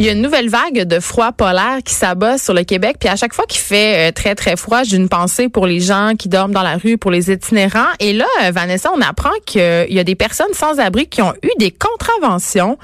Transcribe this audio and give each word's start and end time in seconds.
Il 0.00 0.06
y 0.06 0.08
a 0.08 0.12
une 0.12 0.22
nouvelle 0.22 0.48
vague 0.48 0.84
de 0.84 0.98
froid 0.98 1.30
polaire 1.30 1.80
qui 1.84 1.92
s'abat 1.92 2.38
sur 2.38 2.54
le 2.54 2.64
Québec. 2.64 2.96
Puis 2.98 3.10
à 3.10 3.16
chaque 3.16 3.34
fois 3.34 3.44
qu'il 3.44 3.60
fait 3.60 4.08
euh, 4.08 4.12
très, 4.12 4.34
très 4.34 4.56
froid, 4.56 4.82
j'ai 4.82 4.96
une 4.96 5.10
pensée 5.10 5.50
pour 5.50 5.66
les 5.66 5.78
gens 5.78 6.12
qui 6.18 6.30
dorment 6.30 6.54
dans 6.54 6.62
la 6.62 6.78
rue, 6.78 6.96
pour 6.96 7.10
les 7.10 7.30
itinérants. 7.30 7.84
Et 7.98 8.14
là, 8.14 8.24
euh, 8.42 8.50
Vanessa, 8.50 8.90
on 8.96 9.02
apprend 9.02 9.28
qu'il 9.44 9.60
y 9.90 9.98
a 9.98 10.04
des 10.04 10.14
personnes 10.14 10.54
sans 10.54 10.78
abri 10.78 11.06
qui 11.06 11.20
ont 11.20 11.34
eu 11.42 11.50
des 11.58 11.70
contraventions 11.70 12.78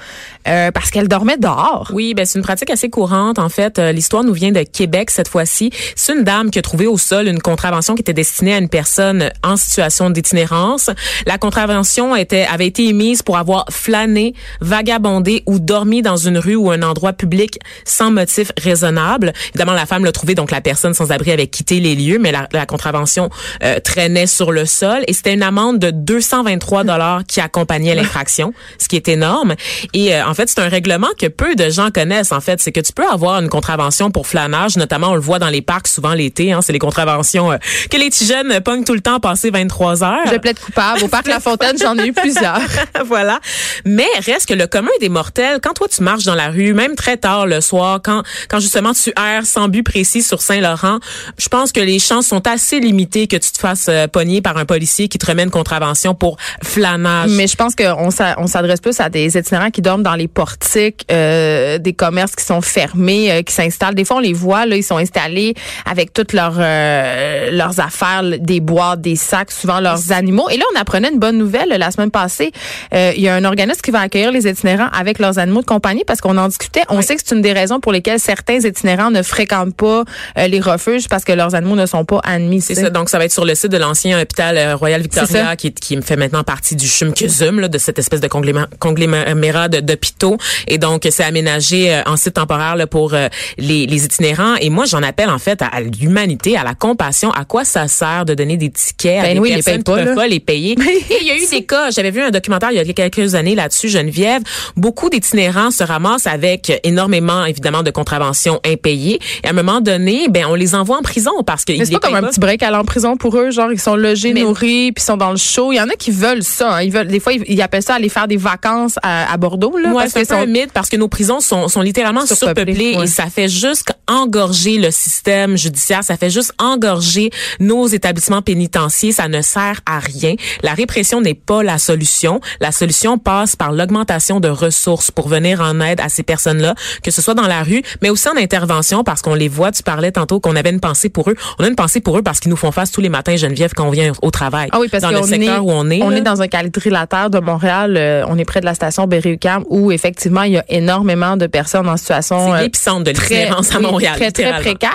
euh, 0.47 0.69
parce 0.69 0.91
qu'elles 0.91 1.07
dormaient 1.07 1.37
dehors. 1.37 1.89
Oui, 1.91 2.13
ben 2.13 2.23
c'est 2.23 2.37
une 2.37 2.45
pratique 2.45 2.69
assez 2.69 2.91
courante. 2.91 3.39
En 3.39 3.49
fait, 3.49 3.79
l'histoire 3.79 4.23
nous 4.23 4.33
vient 4.33 4.51
de 4.51 4.61
Québec 4.61 5.09
cette 5.09 5.27
fois-ci. 5.27 5.71
C'est 5.95 6.13
une 6.13 6.23
dame 6.23 6.51
qui 6.51 6.59
a 6.59 6.61
trouvé 6.61 6.85
au 6.85 6.99
sol 6.99 7.27
une 7.27 7.41
contravention 7.41 7.95
qui 7.95 8.01
était 8.01 8.13
destinée 8.13 8.53
à 8.53 8.59
une 8.59 8.69
personne 8.69 9.31
en 9.43 9.57
situation 9.57 10.11
d'itinérance. 10.11 10.91
La 11.25 11.39
contravention 11.39 12.15
était, 12.15 12.45
avait 12.45 12.67
été 12.67 12.85
émise 12.85 13.23
pour 13.23 13.37
avoir 13.37 13.65
flâné, 13.71 14.35
vagabondé 14.61 15.41
ou 15.47 15.57
dormi 15.57 16.03
dans 16.03 16.17
une 16.17 16.37
rue 16.37 16.55
ou 16.55 16.69
un 16.69 16.83
endroit 16.83 17.06
public 17.13 17.59
sans 17.85 18.11
motif 18.11 18.51
raisonnable. 18.61 19.33
Évidemment, 19.49 19.73
la 19.73 19.85
femme 19.85 20.05
l'a 20.05 20.11
trouvé, 20.11 20.35
donc 20.35 20.51
la 20.51 20.61
personne 20.61 20.93
sans 20.93 21.11
abri 21.11 21.31
avait 21.31 21.47
quitté 21.47 21.79
les 21.79 21.95
lieux, 21.95 22.19
mais 22.19 22.31
la, 22.31 22.65
contravention 22.65 23.29
euh, 23.63 23.79
traînait 23.79 24.27
sur 24.27 24.51
le 24.51 24.65
sol 24.65 25.03
et 25.07 25.13
c'était 25.13 25.33
une 25.33 25.43
amende 25.43 25.79
de 25.79 25.91
223 25.91 26.83
dollars 26.83 27.21
qui 27.25 27.39
accompagnait 27.39 27.95
l'infraction, 27.95 28.53
ce 28.77 28.87
qui 28.87 28.95
est 28.95 29.07
énorme. 29.07 29.55
Et 29.93 30.13
euh, 30.13 30.25
en 30.27 30.33
fait, 30.33 30.49
c'est 30.49 30.59
un 30.59 30.67
règlement 30.67 31.07
que 31.17 31.27
peu 31.27 31.55
de 31.55 31.69
gens 31.69 31.89
connaissent. 31.91 32.31
En 32.31 32.41
fait, 32.41 32.61
c'est 32.61 32.71
que 32.71 32.79
tu 32.79 32.93
peux 32.93 33.07
avoir 33.07 33.41
une 33.41 33.49
contravention 33.49 34.11
pour 34.11 34.27
flânage, 34.27 34.75
notamment 34.75 35.11
on 35.11 35.15
le 35.15 35.21
voit 35.21 35.39
dans 35.39 35.49
les 35.49 35.61
parcs 35.61 35.87
souvent 35.87 36.13
l'été. 36.13 36.51
Hein, 36.51 36.61
c'est 36.61 36.73
les 36.73 36.79
contraventions 36.79 37.51
euh, 37.51 37.57
que 37.89 37.97
les 37.97 38.09
petits 38.09 38.25
jeunes 38.25 38.59
pognent 38.61 38.83
tout 38.83 38.93
le 38.93 39.01
temps, 39.01 39.19
passer 39.19 39.49
23 39.49 40.03
heures. 40.03 40.27
Je 40.31 40.37
plaide 40.37 40.59
coupable. 40.59 41.03
Au 41.03 41.07
parc 41.07 41.27
La 41.27 41.39
Fontaine, 41.39 41.77
j'en 41.79 41.97
ai 41.97 42.07
eu 42.07 42.13
plusieurs. 42.13 42.59
voilà. 43.05 43.39
Mais 43.85 44.07
reste 44.25 44.47
que 44.47 44.53
le 44.53 44.67
commun 44.67 44.91
des 44.99 45.09
mortels, 45.09 45.59
quand 45.61 45.73
toi 45.73 45.87
tu 45.87 46.03
marches 46.03 46.23
dans 46.25 46.35
la 46.35 46.49
rue, 46.49 46.73
même 46.73 46.95
très 46.97 47.17
tard 47.17 47.45
le 47.45 47.61
soir, 47.61 48.01
quand, 48.03 48.23
quand 48.49 48.59
justement 48.59 48.93
tu 48.93 49.11
erres 49.17 49.45
sans 49.45 49.69
but 49.69 49.83
précis 49.83 50.21
sur 50.21 50.41
Saint-Laurent, 50.41 50.99
je 51.37 51.47
pense 51.47 51.71
que 51.71 51.79
les 51.79 51.99
chances 51.99 52.27
sont 52.27 52.45
assez 52.47 52.79
limitées 52.79 53.27
que 53.27 53.37
tu 53.37 53.51
te 53.51 53.59
fasses 53.59 53.87
euh, 53.89 54.07
pogner 54.07 54.41
par 54.41 54.57
un 54.57 54.65
policier 54.65 55.07
qui 55.07 55.17
te 55.17 55.25
remet 55.25 55.43
une 55.43 55.51
contravention 55.51 56.13
pour 56.13 56.37
flânage. 56.63 57.29
Mais 57.31 57.47
je 57.47 57.55
pense 57.55 57.75
qu'on 57.75 58.09
on 58.37 58.47
s'adresse 58.47 58.81
plus 58.81 58.99
à 58.99 59.09
des 59.09 59.37
itinérants 59.37 59.71
qui 59.71 59.81
dorment 59.81 60.03
dans 60.03 60.15
les 60.15 60.27
portiques, 60.27 61.05
euh, 61.11 61.77
des 61.77 61.93
commerces 61.93 62.35
qui 62.35 62.43
sont 62.43 62.61
fermés, 62.61 63.31
euh, 63.31 63.41
qui 63.41 63.53
s'installent. 63.53 63.95
Des 63.95 64.05
fois, 64.05 64.17
on 64.17 64.21
les 64.21 64.33
voit, 64.33 64.65
là, 64.65 64.75
ils 64.75 64.83
sont 64.83 64.97
installés 64.97 65.53
avec 65.85 66.13
toutes 66.13 66.33
leurs, 66.33 66.57
euh, 66.57 67.51
leurs 67.51 67.79
affaires, 67.79 68.23
des 68.23 68.59
boîtes, 68.59 69.01
des 69.01 69.15
sacs, 69.15 69.51
souvent 69.51 69.79
leurs 69.79 70.11
animaux. 70.11 70.49
Et 70.49 70.57
là, 70.57 70.65
on 70.75 70.79
apprenait 70.79 71.09
une 71.09 71.19
bonne 71.19 71.37
nouvelle 71.37 71.69
la 71.69 71.91
semaine 71.91 72.11
passée. 72.11 72.51
Il 72.91 73.21
y 73.21 73.29
a 73.29 73.35
un 73.35 73.43
organisme 73.43 73.81
qui 73.81 73.91
va 73.91 74.01
accueillir 74.01 74.31
les 74.31 74.47
itinérants 74.47 74.89
avec 74.91 75.19
leurs 75.19 75.39
animaux 75.39 75.61
de 75.61 75.65
compagnie 75.65 76.03
parce 76.05 76.21
qu'on 76.21 76.37
en 76.37 76.47
discutait 76.47 76.83
on 76.89 77.01
sait 77.01 77.15
que 77.15 77.21
c'est 77.25 77.35
une 77.35 77.41
des 77.41 77.53
raisons 77.53 77.79
pour 77.79 77.91
lesquelles 77.91 78.19
certains 78.19 78.59
itinérants 78.59 79.11
ne 79.11 79.21
fréquentent 79.21 79.75
pas 79.75 80.03
euh, 80.37 80.47
les 80.47 80.59
refuges 80.59 81.07
parce 81.07 81.23
que 81.23 81.31
leurs 81.31 81.55
animaux 81.55 81.75
ne 81.75 81.85
sont 81.85 82.05
pas 82.05 82.19
admis. 82.23 82.61
C'est 82.61 82.75
ça. 82.75 82.89
Donc, 82.89 83.09
ça 83.09 83.17
va 83.17 83.25
être 83.25 83.31
sur 83.31 83.45
le 83.45 83.55
site 83.55 83.71
de 83.71 83.77
l'ancien 83.77 84.21
hôpital 84.21 84.57
euh, 84.57 84.75
Royal 84.75 85.01
Victoria 85.01 85.55
qui, 85.55 85.71
qui 85.73 86.01
fait 86.01 86.15
maintenant 86.15 86.43
partie 86.43 86.75
du 86.75 86.85
CHUM-CUSUM, 86.85 87.67
de 87.67 87.77
cette 87.77 87.99
espèce 87.99 88.21
de 88.21 88.27
conglomérat 88.27 89.67
d'hôpitaux. 89.69 90.37
Et 90.67 90.77
donc, 90.77 91.07
c'est 91.09 91.23
aménagé 91.23 91.93
euh, 91.93 92.01
en 92.05 92.17
site 92.17 92.33
temporaire 92.33 92.75
là, 92.75 92.87
pour 92.87 93.13
les, 93.57 93.85
les, 93.85 94.05
itinérants. 94.05 94.55
Et 94.61 94.69
moi, 94.69 94.85
j'en 94.85 95.03
appelle 95.03 95.29
en 95.29 95.39
fait 95.39 95.61
à, 95.61 95.81
l'humanité, 95.81 96.57
à 96.57 96.63
la 96.63 96.75
compassion. 96.75 97.31
À 97.31 97.45
quoi 97.45 97.65
ça 97.65 97.87
sert 97.87 98.25
de 98.25 98.33
donner 98.33 98.57
des 98.57 98.69
tickets 98.69 99.19
à 99.19 99.23
ben 99.23 99.33
des 99.33 99.39
oui, 99.39 99.53
personnes 99.53 99.83
qui 99.83 99.91
ne 99.91 99.95
peuvent 100.03 100.15
pas 100.15 100.27
les 100.27 100.39
payer? 100.39 100.73
Et 101.09 101.17
il 101.21 101.27
y 101.27 101.31
a 101.31 101.37
eu 101.37 101.47
des 101.49 101.63
cas. 101.63 101.89
J'avais 101.91 102.11
vu 102.11 102.21
un 102.21 102.31
documentaire 102.31 102.71
il 102.71 102.77
y 102.77 102.79
a 102.79 102.93
quelques 102.93 103.35
années 103.35 103.55
là-dessus, 103.55 103.89
Geneviève. 103.89 104.41
Beaucoup 104.75 105.09
d'itinérants 105.09 105.71
se 105.71 105.83
ramassent 105.83 106.27
avec 106.27 106.76
énormément, 106.83 107.45
évidemment, 107.45 107.83
de 107.83 107.91
contraventions 107.91 108.59
impayées. 108.65 109.19
Et 109.43 109.47
à 109.47 109.51
un 109.51 109.53
moment 109.53 109.81
donné, 109.81 110.27
ben, 110.29 110.45
on 110.47 110.55
les 110.55 110.75
envoie 110.75 110.97
en 110.97 111.01
prison 111.01 111.31
parce 111.45 111.65
que. 111.65 111.73
c'est 111.83 111.91
pas 111.91 111.99
comme 111.99 112.15
un 112.15 112.23
petit 112.23 112.39
break 112.39 112.63
à 112.63 112.77
en 112.77 112.83
prison 112.83 113.17
pour 113.17 113.37
eux, 113.37 113.51
genre, 113.51 113.71
ils 113.71 113.79
sont 113.79 113.95
logés, 113.95 114.33
nourris, 114.33 114.91
puis 114.91 115.01
ils 115.01 115.05
sont 115.05 115.17
dans 115.17 115.31
le 115.31 115.37
show. 115.37 115.71
Il 115.71 115.77
y 115.77 115.81
en 115.81 115.89
a 115.89 115.95
qui 115.95 116.11
veulent 116.11 116.43
ça. 116.43 116.75
Hein. 116.75 116.81
Ils 116.83 116.91
veulent, 116.91 117.07
des 117.07 117.19
fois, 117.19 117.33
ils, 117.33 117.61
appellent 117.61 117.83
ça 117.83 117.95
aller 117.95 118.09
faire 118.09 118.27
des 118.27 118.37
vacances 118.37 118.97
à, 119.01 119.35
Bordeaux, 119.37 119.77
là. 119.77 119.91
Ouais, 119.91 120.09
c'est 120.09 120.31
un 120.31 120.45
mythe 120.45 120.71
parce 120.73 120.89
que 120.89 120.97
nos 120.97 121.07
prisons 121.07 121.39
sont, 121.39 121.67
sont 121.67 121.81
littéralement 121.81 122.25
surpeuplées, 122.25 122.97
et 123.01 123.07
ça 123.07 123.27
fait 123.27 123.49
juste 123.49 123.93
engorger 124.07 124.77
le 124.77 124.91
système 124.91 125.57
judiciaire. 125.57 126.03
Ça 126.03 126.17
fait 126.17 126.29
juste 126.29 126.53
engorger 126.59 127.29
nos 127.59 127.87
établissements 127.87 128.41
pénitentiaires. 128.41 129.13
Ça 129.13 129.27
ne 129.27 129.41
sert 129.41 129.81
à 129.85 129.99
rien. 129.99 130.35
La 130.63 130.73
répression 130.73 131.21
n'est 131.21 131.33
pas 131.33 131.63
la 131.63 131.77
solution. 131.77 132.39
La 132.59 132.71
solution 132.71 133.17
passe 133.17 133.55
par 133.55 133.71
l'augmentation 133.71 134.39
de 134.39 134.49
ressources 134.49 135.11
pour 135.11 135.27
venir 135.27 135.61
en 135.61 135.79
aide 135.81 135.99
à 135.99 136.09
ces 136.09 136.23
personnes-là 136.57 136.75
que 137.03 137.11
ce 137.11 137.21
soit 137.21 137.33
dans 137.33 137.47
la 137.47 137.63
rue, 137.63 137.81
mais 138.01 138.09
aussi 138.09 138.27
en 138.27 138.37
intervention 138.37 139.03
parce 139.03 139.21
qu'on 139.21 139.33
les 139.33 139.47
voit. 139.47 139.71
Tu 139.71 139.83
parlais 139.83 140.11
tantôt 140.11 140.39
qu'on 140.39 140.55
avait 140.55 140.69
une 140.69 140.79
pensée 140.79 141.09
pour 141.09 141.29
eux. 141.29 141.35
On 141.59 141.63
a 141.63 141.67
une 141.67 141.75
pensée 141.75 142.01
pour 142.01 142.17
eux 142.17 142.21
parce 142.21 142.39
qu'ils 142.39 142.49
nous 142.49 142.57
font 142.57 142.71
face 142.71 142.91
tous 142.91 143.01
les 143.01 143.09
matins, 143.09 143.35
Geneviève, 143.35 143.71
quand 143.75 143.87
on 143.87 143.91
vient 143.91 144.11
au 144.21 144.31
travail. 144.31 144.69
Ah 144.71 144.79
oui, 144.79 144.87
parce 144.89 145.03
dans 145.03 145.11
le 145.11 145.23
secteur 145.23 145.65
où 145.65 145.71
on 145.71 145.89
est. 145.89 146.01
On 146.01 146.11
est 146.11 146.21
dans 146.21 146.41
un 146.41 146.47
quadrilatère 146.47 147.29
de 147.29 147.39
Montréal. 147.39 147.95
Euh, 147.97 148.25
on 148.27 148.37
est 148.37 148.45
près 148.45 148.59
de 148.59 148.65
la 148.65 148.73
station 148.73 149.07
Berry-UQAM 149.07 149.63
où 149.69 149.91
effectivement 149.91 150.43
il 150.43 150.53
y 150.53 150.57
a 150.57 150.65
énormément 150.69 151.37
de 151.37 151.47
personnes 151.47 151.87
en 151.87 151.97
situation. 151.97 152.47
C'est 152.47 152.59
euh, 152.59 152.61
l'épicentre 152.63 153.03
de 153.03 153.11
l'itinérance 153.11 153.73
à 153.75 153.79
Montréal. 153.79 154.15
Très 154.15 154.31
très 154.31 154.59
précaire. 154.59 154.91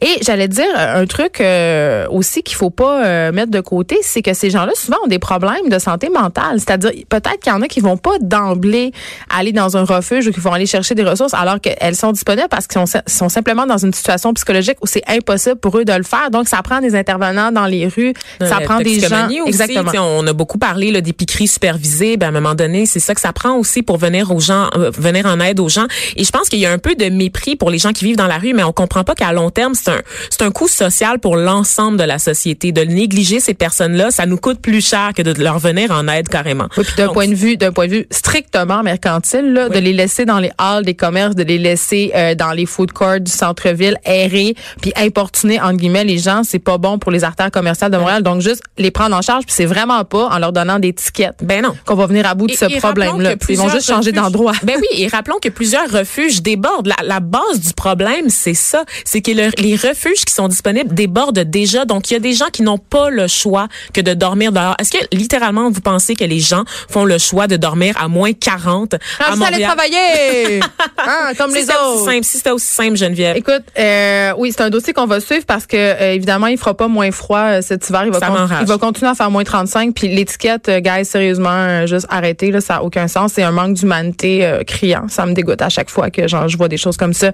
Et 0.00 0.18
j'allais 0.22 0.48
dire 0.48 0.66
un 0.76 1.06
truc 1.06 1.40
euh, 1.40 2.06
aussi 2.10 2.42
qu'il 2.42 2.56
faut 2.56 2.70
pas 2.70 3.32
mettre 3.32 3.50
de 3.50 3.60
côté, 3.60 3.98
c'est 4.02 4.22
que 4.22 4.34
ces 4.34 4.50
gens-là 4.50 4.72
souvent 4.74 4.98
ont 5.04 5.08
des 5.08 5.18
problèmes 5.18 5.68
de 5.68 5.78
santé 5.78 6.08
mentale. 6.08 6.58
C'est-à-dire 6.58 6.90
peut-être 7.08 7.40
qu'il 7.40 7.52
y 7.52 7.54
en 7.54 7.62
a 7.62 7.68
qui 7.68 7.80
vont 7.80 7.96
pas 7.96 8.18
d'emblée 8.20 8.92
aller 9.30 9.52
dans 9.52 9.76
un 9.76 9.84
refuge 9.84 10.26
ou 10.28 10.32
qui 10.32 10.40
vont 10.40 10.52
aller 10.52 10.66
chercher 10.66 10.94
des 10.96 11.04
ressources 11.04 11.34
alors 11.34 11.60
qu'elles 11.60 11.96
sont 11.96 12.12
disponibles 12.12 12.48
parce 12.50 12.66
qu'ils 12.66 12.82
sont, 13.06 13.28
simplement 13.28 13.66
dans 13.66 13.78
une 13.78 13.92
situation 13.92 14.32
psychologique 14.34 14.78
où 14.82 14.86
c'est 14.86 15.02
impossible 15.08 15.56
pour 15.56 15.78
eux 15.78 15.84
de 15.84 15.92
le 15.92 16.02
faire. 16.02 16.30
Donc, 16.30 16.48
ça 16.48 16.62
prend 16.62 16.80
des 16.80 16.94
intervenants 16.94 17.52
dans 17.52 17.66
les 17.66 17.86
rues, 17.86 18.14
ça 18.40 18.60
prend 18.60 18.78
des 18.78 19.00
gens. 19.00 19.26
Aussi, 19.26 19.40
exactement. 19.46 19.92
On 20.18 20.26
a 20.26 20.32
beaucoup 20.32 20.58
parlé 20.58 20.90
là, 20.90 21.00
d'épicerie 21.00 21.48
supervisée. 21.48 22.16
Ben, 22.16 22.26
à 22.26 22.28
un 22.30 22.32
moment 22.32 22.54
donné, 22.54 22.86
c'est 22.86 23.00
ça 23.00 23.14
que 23.14 23.20
ça 23.20 23.32
prend 23.32 23.56
aussi 23.56 23.82
pour 23.82 23.98
venir 23.98 24.30
aux 24.34 24.40
gens, 24.40 24.68
euh, 24.76 24.90
venir 24.90 25.26
en 25.26 25.40
aide 25.40 25.60
aux 25.60 25.68
gens. 25.68 25.86
Et 26.16 26.24
je 26.24 26.30
pense 26.30 26.48
qu'il 26.48 26.58
y 26.58 26.66
a 26.66 26.72
un 26.72 26.78
peu 26.78 26.94
de 26.94 27.06
mépris 27.06 27.56
pour 27.56 27.70
les 27.70 27.78
gens 27.78 27.92
qui 27.92 28.04
vivent 28.04 28.16
dans 28.16 28.26
la 28.26 28.38
rue, 28.38 28.52
mais 28.52 28.62
on 28.62 28.72
comprend 28.72 29.04
pas 29.04 29.14
qu'à 29.14 29.32
long 29.32 29.50
terme, 29.50 29.74
c'est 29.74 29.90
un, 29.90 30.00
c'est 30.30 30.42
un 30.42 30.50
coût 30.50 30.68
social 30.68 31.18
pour 31.18 31.36
l'ensemble 31.36 31.98
de 31.98 32.04
la 32.04 32.18
société. 32.18 32.72
De 32.72 32.82
négliger 32.82 33.40
ces 33.40 33.54
personnes-là, 33.54 34.10
ça 34.10 34.26
nous 34.26 34.38
coûte 34.38 34.60
plus 34.60 34.86
cher 34.86 35.12
que 35.14 35.22
de 35.22 35.42
leur 35.42 35.58
venir 35.58 35.90
en 35.90 36.08
aide 36.08 36.28
carrément. 36.28 36.68
Oui, 36.76 36.84
puis 36.84 36.94
d'un 36.96 37.08
point 37.08 37.28
de 37.28 37.34
vue, 37.34 37.56
d'un 37.56 37.72
point 37.72 37.86
de 37.86 37.92
vue 37.92 38.06
strictement 38.10 38.82
mercantile, 38.82 39.52
là, 39.52 39.68
de 39.68 39.78
les 39.78 39.92
laisser 39.92 40.24
dans 40.24 40.38
les 40.38 40.50
halls 40.58 40.84
des 40.86 40.94
commerces, 40.94 41.34
de 41.34 41.42
les 41.42 41.58
laisser 41.58 42.12
euh, 42.14 42.34
dans 42.34 42.52
les 42.52 42.64
food 42.64 42.92
courts 42.92 43.20
du 43.20 43.30
centre-ville 43.30 43.98
errer 44.06 44.54
puis 44.80 44.92
importuner 44.96 45.60
entre 45.60 45.76
guillemets 45.76 46.04
les 46.04 46.18
gens, 46.18 46.42
c'est 46.42 46.58
pas 46.58 46.78
bon 46.78 46.98
pour 46.98 47.12
les 47.12 47.24
artères 47.24 47.50
commerciales 47.50 47.90
de 47.90 47.98
Montréal. 47.98 48.22
Donc 48.22 48.40
juste 48.40 48.62
les 48.78 48.90
prendre 48.90 49.14
en 49.14 49.20
charge, 49.20 49.44
puis 49.44 49.54
c'est 49.54 49.66
vraiment 49.66 50.02
pas 50.04 50.28
en 50.28 50.38
leur 50.38 50.52
donnant 50.52 50.78
des 50.78 50.94
tickets. 50.94 51.34
Ben 51.42 51.62
non, 51.62 51.74
qu'on 51.84 51.94
va 51.94 52.06
venir 52.06 52.26
à 52.26 52.34
bout 52.34 52.46
de 52.46 52.52
ce 52.52 52.78
problème-là. 52.78 53.34
Ils 53.48 53.58
vont 53.58 53.68
juste 53.68 53.88
changer 53.88 54.12
d'endroit. 54.12 54.52
Ben 54.62 54.76
oui, 54.80 55.02
et 55.02 55.06
rappelons 55.06 55.36
que 55.40 55.48
plusieurs 55.48 55.88
refuges 55.90 56.42
débordent. 56.42 56.88
La, 56.88 56.96
la 57.04 57.20
base 57.20 57.60
du 57.60 57.72
problème, 57.72 58.30
c'est 58.30 58.54
ça, 58.54 58.84
c'est 59.04 59.20
que 59.20 59.30
les 59.30 59.76
refuges 59.76 60.24
qui 60.24 60.32
sont 60.32 60.48
disponibles 60.48 60.92
débordent 60.94 61.38
déjà. 61.38 61.84
Donc 61.84 62.10
il 62.10 62.14
y 62.14 62.16
a 62.16 62.20
des 62.20 62.32
gens 62.32 62.46
qui 62.52 62.62
n'ont 62.62 62.78
pas 62.78 63.10
le 63.10 63.28
choix 63.28 63.68
que 63.92 64.00
de 64.00 64.14
dormir 64.14 64.52
dehors. 64.52 64.74
Est-ce 64.80 64.90
que 64.90 65.04
littéralement 65.12 65.70
vous 65.70 65.80
pensez 65.80 66.16
que 66.16 66.24
les 66.24 66.40
gens 66.40 66.64
font 66.88 67.04
le 67.04 67.18
choix 67.18 67.46
de 67.46 67.56
dormir 67.56 67.94
à 67.98 68.08
moins 68.08 68.32
40 68.32 68.94
à 68.94 69.36
Montréal? 69.36 69.62
travailler. 69.62 70.60
Ah, 70.98 71.32
comme 71.38 71.50
si 71.50 71.56
les 71.56 71.62
c'était 71.62 71.74
aussi 71.74 72.00
autres. 72.00 72.10
simple, 72.10 72.24
si 72.24 72.36
c'était 72.38 72.50
aussi 72.50 72.66
simple, 72.66 72.96
Geneviève. 72.96 73.36
Écoute, 73.36 73.62
euh, 73.78 74.32
oui, 74.38 74.52
c'est 74.52 74.62
un 74.62 74.70
dossier 74.70 74.92
qu'on 74.92 75.06
va 75.06 75.20
suivre 75.20 75.44
parce 75.46 75.66
que 75.66 75.76
euh, 75.76 76.12
évidemment, 76.12 76.46
il 76.48 76.58
fera 76.58 76.74
pas 76.74 76.88
moins 76.88 77.10
froid 77.10 77.38
euh, 77.38 77.62
cet 77.62 77.88
hiver. 77.88 78.04
Il 78.06 78.12
va, 78.12 78.18
il 78.60 78.66
va 78.66 78.78
continuer 78.78 79.10
à 79.10 79.14
faire 79.14 79.30
moins 79.30 79.44
35. 79.44 79.94
Puis 79.94 80.08
l'étiquette, 80.08 80.68
euh, 80.68 80.80
guys, 80.80 81.04
sérieusement, 81.04 81.50
euh, 81.50 81.86
juste 81.86 82.06
arrêtez, 82.10 82.50
là, 82.50 82.60
ça 82.60 82.74
n'a 82.74 82.82
aucun 82.82 83.08
sens. 83.08 83.32
C'est 83.34 83.42
un 83.42 83.52
manque 83.52 83.74
d'humanité 83.74 84.60
criant. 84.66 85.06
Ça 85.08 85.26
me 85.26 85.32
dégoûte 85.32 85.62
à 85.62 85.68
chaque 85.68 85.90
fois 85.90 86.10
que 86.10 86.26
genre, 86.28 86.48
je 86.48 86.56
vois 86.56 86.68
des 86.68 86.76
choses 86.76 86.96
comme 86.96 87.12
ça. 87.12 87.32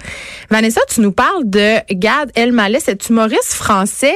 Vanessa, 0.50 0.80
tu 0.88 1.00
nous 1.00 1.12
parles 1.12 1.44
de 1.44 1.76
Gad 1.92 2.30
Elmaleh, 2.34 2.80
cet 2.80 3.08
humoriste 3.08 3.54
français 3.54 4.14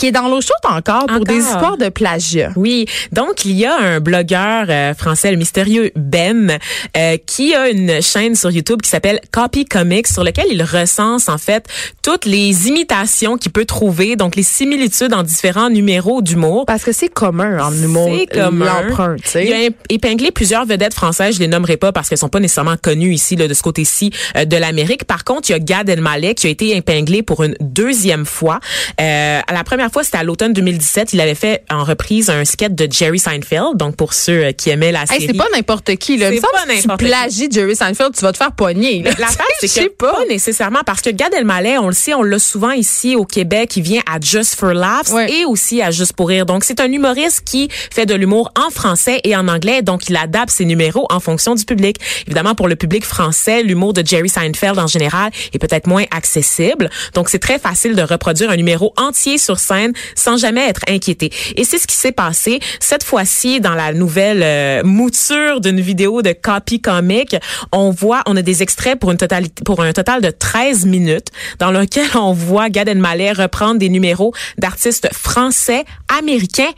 qui 0.00 0.06
est 0.06 0.12
dans 0.12 0.28
l'eau 0.28 0.40
chaude 0.40 0.50
encore 0.64 1.04
pour 1.04 1.16
Encore. 1.16 1.24
des 1.26 1.40
histoires 1.40 1.76
de 1.76 1.90
plagiat. 1.90 2.52
Oui, 2.56 2.86
donc 3.12 3.44
il 3.44 3.52
y 3.52 3.66
a 3.66 3.76
un 3.76 4.00
blogueur 4.00 4.64
euh, 4.70 4.94
français, 4.94 5.30
le 5.30 5.36
mystérieux 5.36 5.92
Ben, 5.94 6.56
euh, 6.96 7.18
qui 7.26 7.54
a 7.54 7.68
une 7.68 8.00
chaîne 8.00 8.34
sur 8.34 8.50
YouTube 8.50 8.80
qui 8.80 8.88
s'appelle 8.88 9.20
Copy 9.30 9.66
Comics, 9.66 10.06
sur 10.06 10.24
lequel 10.24 10.46
il 10.50 10.62
recense 10.62 11.28
en 11.28 11.36
fait 11.36 11.66
toutes 12.02 12.24
les 12.24 12.66
imitations 12.68 13.36
qu'il 13.36 13.52
peut 13.52 13.66
trouver, 13.66 14.16
donc 14.16 14.36
les 14.36 14.42
similitudes 14.42 15.12
en 15.12 15.22
différents 15.22 15.68
numéros 15.68 16.22
d'humour. 16.22 16.64
Parce 16.64 16.82
que 16.82 16.92
c'est 16.92 17.10
commun 17.10 17.62
en 17.62 17.70
humour, 17.70 18.10
C'est 18.18 18.38
commun. 18.40 18.64
l'emprunt, 18.64 19.16
tu 19.22 19.28
sais. 19.28 19.44
Il 19.44 19.52
a 19.52 19.68
épinglé 19.90 20.30
plusieurs 20.30 20.64
vedettes 20.64 20.94
françaises, 20.94 21.34
je 21.34 21.40
les 21.40 21.48
nommerai 21.48 21.76
pas 21.76 21.92
parce 21.92 22.08
qu'elles 22.08 22.16
sont 22.16 22.30
pas 22.30 22.40
nécessairement 22.40 22.78
connues 22.82 23.12
ici 23.12 23.36
là, 23.36 23.48
de 23.48 23.52
ce 23.52 23.62
côté-ci 23.62 24.12
euh, 24.38 24.46
de 24.46 24.56
l'Amérique. 24.56 25.04
Par 25.04 25.24
contre, 25.24 25.50
il 25.50 25.52
y 25.52 25.56
a 25.56 25.58
Gad 25.58 25.90
Elmaleh 25.90 26.34
qui 26.34 26.46
a 26.46 26.50
été 26.50 26.74
épinglé 26.74 27.22
pour 27.22 27.42
une 27.44 27.54
deuxième 27.60 28.24
fois. 28.24 28.60
Euh, 28.98 29.40
à 29.46 29.52
la 29.52 29.62
première 29.62 29.89
fois, 29.92 30.04
c'était 30.04 30.18
à 30.18 30.22
l'automne 30.24 30.52
2017. 30.52 31.12
Il 31.12 31.20
avait 31.20 31.34
fait 31.34 31.62
en 31.70 31.84
reprise 31.84 32.30
un 32.30 32.44
sketch 32.44 32.72
de 32.72 32.88
Jerry 32.90 33.18
Seinfeld. 33.18 33.76
Donc 33.76 33.96
pour 33.96 34.14
ceux 34.14 34.44
euh, 34.44 34.52
qui 34.52 34.70
aimaient 34.70 34.92
la 34.92 35.06
série. 35.06 35.22
Hey, 35.22 35.26
c'est 35.28 35.36
pas 35.36 35.46
n'importe 35.54 35.94
qui. 35.96 36.16
Là. 36.16 36.30
C'est 36.30 36.40
pas 36.40 36.48
n'importe 36.66 36.98
tu 37.00 37.04
qui. 37.04 37.10
plagies 37.10 37.48
Jerry 37.50 37.76
Seinfeld, 37.76 38.14
tu 38.14 38.20
vas 38.22 38.32
te 38.32 38.36
faire 38.38 38.52
pogner. 38.52 39.02
L'affaire, 39.02 39.44
Je 39.62 39.66
c'est 39.66 39.88
que 39.88 39.94
pas. 39.94 40.16
nécessairement 40.28 40.80
parce 40.86 41.00
que 41.02 41.10
Gad 41.10 41.32
Elmaleh, 41.34 41.78
on 41.78 41.88
le 41.88 41.92
sait, 41.94 42.14
on 42.14 42.22
l'a 42.22 42.38
souvent 42.38 42.70
ici 42.72 43.16
au 43.16 43.24
Québec, 43.24 43.76
il 43.76 43.82
vient 43.82 44.02
à 44.10 44.18
Just 44.20 44.54
for 44.56 44.72
Laughs 44.72 45.10
Ouais. 45.12 45.30
et 45.32 45.44
aussi 45.44 45.82
à 45.82 45.90
Juste 45.90 46.12
pour 46.14 46.28
rire. 46.28 46.46
Donc 46.46 46.64
c'est 46.64 46.80
un 46.80 46.90
humoriste 46.90 47.42
qui 47.44 47.68
fait 47.70 48.06
de 48.06 48.14
l'humour 48.14 48.52
en 48.58 48.70
français 48.70 49.20
et 49.24 49.34
en 49.36 49.48
anglais, 49.48 49.82
donc 49.82 50.08
il 50.08 50.16
adapte 50.16 50.50
ses 50.50 50.64
numéros 50.64 51.06
en 51.10 51.20
fonction 51.20 51.54
du 51.54 51.64
public. 51.64 51.96
Évidemment, 52.26 52.54
pour 52.54 52.68
le 52.68 52.76
public 52.76 53.04
français, 53.04 53.62
l'humour 53.62 53.92
de 53.92 54.06
Jerry 54.06 54.28
Seinfeld 54.28 54.78
en 54.78 54.86
général 54.86 55.30
est 55.52 55.58
peut-être 55.58 55.86
moins 55.86 56.04
accessible. 56.10 56.90
Donc 57.14 57.28
c'est 57.28 57.38
très 57.38 57.58
facile 57.58 57.94
de 57.96 58.02
reproduire 58.02 58.50
un 58.50 58.56
numéro 58.56 58.92
entier 58.96 59.38
sur 59.38 59.58
scène 59.58 59.79
sans 60.14 60.36
jamais 60.36 60.68
être 60.68 60.82
inquiété. 60.88 61.30
Et 61.56 61.64
c'est 61.64 61.78
ce 61.78 61.86
qui 61.86 61.96
s'est 61.96 62.12
passé 62.12 62.60
cette 62.80 63.04
fois-ci 63.04 63.60
dans 63.60 63.74
la 63.74 63.92
nouvelle 63.92 64.42
euh, 64.42 64.82
mouture 64.84 65.60
d'une 65.60 65.80
vidéo 65.80 66.22
de 66.22 66.32
copy 66.32 66.80
comic. 66.80 67.36
On 67.72 67.90
voit, 67.90 68.22
on 68.26 68.36
a 68.36 68.42
des 68.42 68.62
extraits 68.62 68.98
pour 68.98 69.10
une 69.10 69.16
totalité, 69.16 69.62
pour 69.64 69.80
un 69.82 69.92
total 69.92 70.20
de 70.20 70.30
13 70.30 70.86
minutes 70.86 71.28
dans 71.58 71.70
lequel 71.70 72.08
on 72.14 72.32
voit 72.32 72.70
Gad 72.70 72.88
Elmaleh 72.88 73.32
reprendre 73.32 73.78
des 73.78 73.88
numéros 73.88 74.32
d'artistes 74.58 75.08
français, 75.12 75.84
américains 76.18 76.72